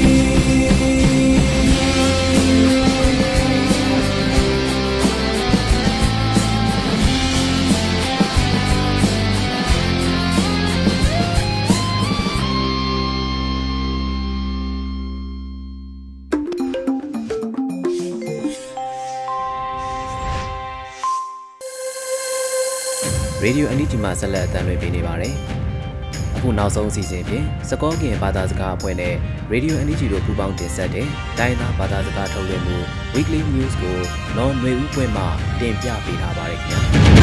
[23.44, 25.34] ရေဒီယိုအန်ဒီတီမှာဆက်လက်အသံလွှင့်ပေးနေပါတယ်။
[26.36, 29.14] အခုနောက်ဆုံးအစီအစဉ်ဖြင့်စကောကင်ဘာသာစကားအဖွဲ့နဲ့
[29.50, 31.06] ရေဒီယိုအန်ဒီတီတို့ပူးပေါင်းတင်ဆက်တဲ့
[31.38, 32.76] တိုင်းသားဘာသာစကားထုတ်လွှင့်မှု
[33.14, 33.98] Weekly News ကို
[34.36, 35.22] နော်ຫນွေဦးပွဲမှ
[35.60, 37.12] တင်ပြပေးထားပါတယ်ခင်ဗျာ။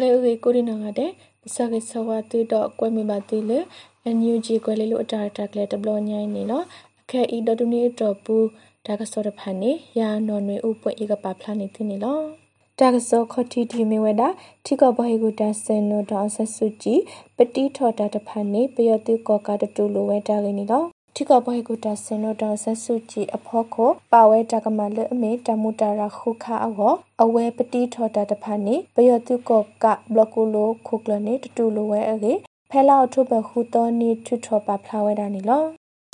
[0.00, 1.10] လေဝေကိုရီနာငါတဲ့
[1.54, 3.58] စကေဆဝတူတော့ကွဲမိပါတိလေ
[4.04, 6.64] အန်ယူဂျီကွဲလေလို့အတာတာကလေတဘလညိုင်းနေနော်
[7.00, 8.36] အခဲဤဒတူနေတော့ပူ
[8.86, 12.20] ဒါကစောတဖာနေရာနော်နွေဥပွင့်ဤကပါဖလာနေသိနေလော
[12.78, 14.28] တာကစောခတိဒီမီဝဲတာ
[14.64, 17.00] ထိကဘဟေကိုတဆန်နိုတော့ဆက်စုကြည်
[17.36, 20.82] ပတိထော်တာတဖာနေပယောတိကောကတတူလိုဝဲတာကိနေလော
[21.16, 32.32] ထိကပွဲကိုတဆင်တော့တော့ဆက်စုကြည်အဖို့ကိုပါဝဲတကမလအမေတမူတာရခုခါအောအဝဲပတိထော်တာတဖာနေဘယောတုကောကဘလကူလိုခုကလနေတတူလိုဝဲအေ
[32.70, 35.64] ဖဲလောက်ထုဘခုတော်နီထွထောပါဖလာဝဲတာနီလော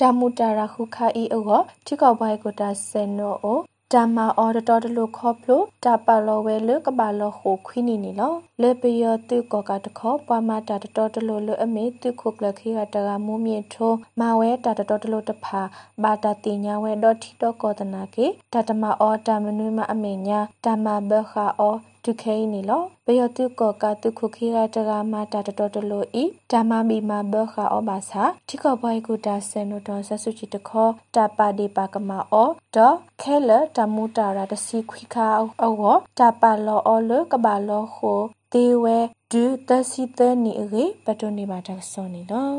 [0.01, 3.59] တာမူတာရခုခါအီအောထိကောက်ဘွိုင်ကိုတာဆေနောအို
[3.95, 15.63] တမ္မာအော်ဒတော်တလူခေါပလိုတပါလောဝဲလကပါလောခုခွီနီနီလောလေပယတုကောကတခောပွားမတာတတော်တလူလအမေတုခုကလခိကတကမူမြေထိုမဝဲတာတတော်တလူတဖာ
[16.03, 32.93] ဘာတာတိညာဝဲဒေါ်ထီတော့ကောတနာကေတတမအော်တမနွေမအမေညာတမဘခါအော် တုခဲနီလောဘယတုကောကတုခုခိရတကမာတာတတော်တလို့ဤဓမ္မမီမဘခအဘသာတိကဘိုင်ကုတာဆန်နိုတော်ဆဆုချီတခောတပါဒီပါကမအောဒေါ
[33.23, 35.27] ခဲလတမူတာရတစီခွိခါ
[35.63, 38.21] အောတပါလောအောလကဘာလောခို
[38.53, 38.99] တေဝဲ
[39.33, 42.53] ဒူတစီတနီရေပတနေပါတဆောနီလော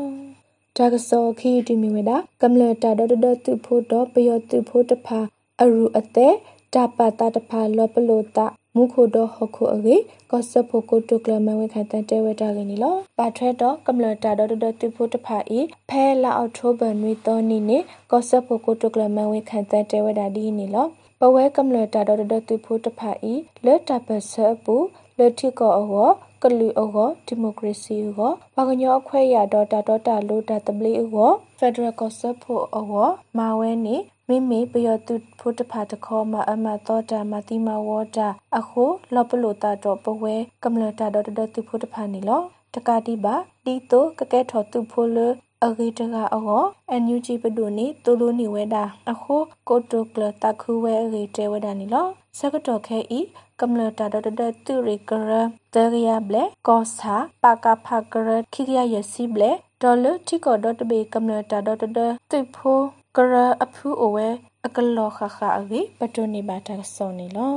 [0.76, 2.10] တကစောခီတီမီဝဒ
[2.42, 3.12] ကမ္လတာဒဒ
[3.44, 5.20] တုဖို့တော့ပယောတုဖို့တဖာ
[5.60, 6.34] အရူအတဲ့
[6.74, 9.96] တပါတာတဖာလောပလိုတာ မုခိုဒဟခုအဝေ
[10.30, 17.78] ကောဆဖိုကိုတုကလမဝေခတန်တဲဝတာကနီလောပါထရက်တော့ကမ္လတာဒဒတူဖို့တဖာဤဖဲလာအောက်ထိုဘန်နွေတော်နီနေ
[18.10, 20.86] ကောဆဖိုကိုတုကလမဝေခတန်တဲဝတာဒီနီလော
[21.20, 24.32] ပဝဲကမ္လတာဒဒတူဖို့တဖာဤလက်တပဆ
[24.64, 24.76] ပူ
[25.18, 26.10] လက်ထီကောအော
[26.42, 33.06] ကလူအောဒီမိုကရေစီအောဘာကညောအခွဲရဒေါ်တာဒေါ်တာလိုတာတပလီအောဖက်ဒရယ်ကောဆဖိုအော
[33.38, 33.96] မာဝဲနေ
[34.32, 42.42] မိမိပယောတုဖို့တဖာတခေါ်မအမတော်တာမတိမဝတာအခုလောပလိုတာတော့ပဝဲကမ္လတာတော့တတုဖို့တဖာနေလော
[42.74, 45.18] တကတိပါဒီတိုကကဲထော်တုဖို့လ
[45.64, 49.36] အဂိတကအောအန်ယူဂျီပဒိုနေတူလိုနေဝဲတာအခု
[49.68, 52.06] ကိုတိုကလတခုဝဲအဂိတဲဝဲတာနေလော
[52.38, 53.20] စကတော်ခဲဤ
[53.60, 55.30] ကမ္လတာဒဒတူရီကရ
[55.74, 59.50] တေရယာဘလေကောစာပါကဖကရခိရယစီဘလေ
[59.82, 61.98] ဒေါ်လတီကောဒတ်ဘေကမ္လတာဒဒ
[62.30, 62.80] တူဖို
[63.16, 64.28] ကရအဖူအဝဲ
[64.66, 67.56] အကလောခခအဝေပတုနေပါတာဆောနေလော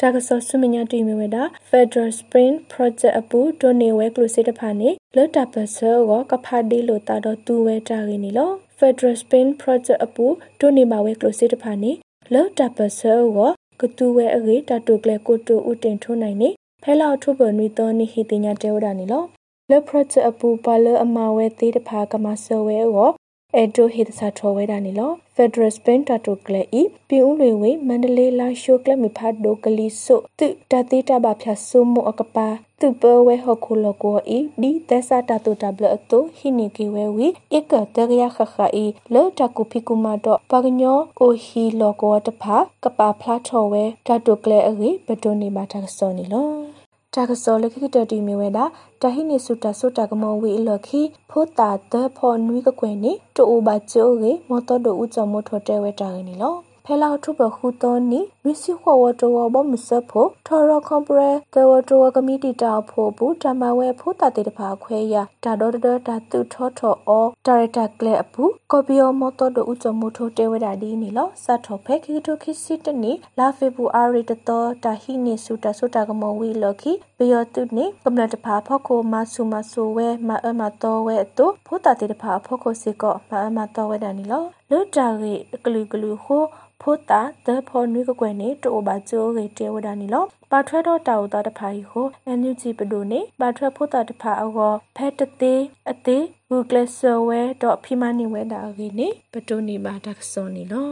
[0.00, 10.26] တာကဆောဆုမညာတီမီဝဒါ Federal Spring Project အပူဒိုနေဝဲကလုစေတဖာနေလောတာပဆောကိုကဖာဒီလိုတာတော့တူဝဲတာရင်းနီလော Federal Spring Project အပူ
[10.60, 11.92] ဒိုနေမှာဝဲကလုစေတဖာနေ
[12.34, 13.50] လောတာပဆောကို
[13.80, 16.48] ကတူဝဲအရေတာတုကလေကိုတူဥတင်ထုံးနိုင်နေ
[16.82, 19.24] ဖဲလောက်ထုပနွီတော်နိဟိတညာတဲဝဒနီလော
[19.70, 23.10] လော project အပူပါလအမဝဲသေးတဖာကမဆောဝဲကို
[23.58, 32.48] အဒိုဟိတစာထောဝဲတာနီလော Federal Spain Tato Kle i ပြူးလွေဝေမန္တလေးလာရှိုကလမီဖတ်ဒိုကလီဆုတုတတိတဘဖျာဆုမအကပါ
[32.80, 38.84] သူပဝဲဟခုလကောဤဒီသက်စာတတုတဘလအတုဟိနိကေဝဲဝီဧကတရယခခဤ
[39.14, 46.81] လောတကုဖိကုမတော့ပကညောအိုဟီလောကောတဖာကပါဖလားထောဝဲတတုကလေအရေဘဒိုနေပါတာစောနီလော
[47.14, 48.64] တာကစောလခိတတီမီဝဲတာ
[49.02, 56.54] တဟိနေစုတာစုတာကမောဝီလခိဖိုတာတဖောနွီကကွယ်နေတူဘာချိုရေမောတော်တို့ဥကြမောထောတဲဝဲတာနေလော
[56.86, 86.42] ဖဲလောက်ထုပခုတော်နီရစီခေါ်ဝတော်ဘမစဖို့ထော်ရကွန်ပရဲတဝတော်ကမီတီတာဖို့ဘူးတမဝဲဖို့တာတေတဖာခွဲရတာတော်တော်တာသူထောထောအောဒါရတာကလဲအပူကော်ပီယောမော်တော်တို့ဥကြမို့ထိုတဲဝဒါဒီနီလောစတ်ထော်ဖဲခိတိုခိစစ်တနီလာဖေဘူအာရီတတော်တာဟိနေစုတာစုတာကမောဝီလော်ခိဘယောတုနေကမ္လတဖာဖောက်ကိုမဆူမဆူဝဲမအမတော်ဝဲအတူဖို့တာတေတဖာဖောက်ကိုစစ်ကောမအမတော်ဝဲဒါနီလော လွတ်တာရီကလူကလူဟို
[86.80, 100.90] ဖိုတာဒဖောနွေကကွယ်နေတိုဘာကျိုးရေတဲဝဒနီလောပါထွဲတော့တာဥတာတဖာဟီကိုအန်ယူဂျီပဒိုနေပါထွဲဖိုတာတဖာအောဖဲတသေးအသေးဝူကလဆဝဲတော့ဖီမနီဝဲတာအကြီးနေပဒိုနေပါတက်စောနီလော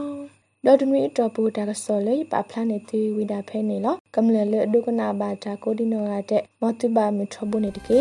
[0.64, 8.00] ဒေါ်ဒမီတော့ပူတာကစောလေပါဖလာနေတီဝီဒါဖဲနေလောကမ္လလေဒုကနာဘာတာကိုဒီနောရတဲ့မော်တူဘာမီထဘုန်နေတကေ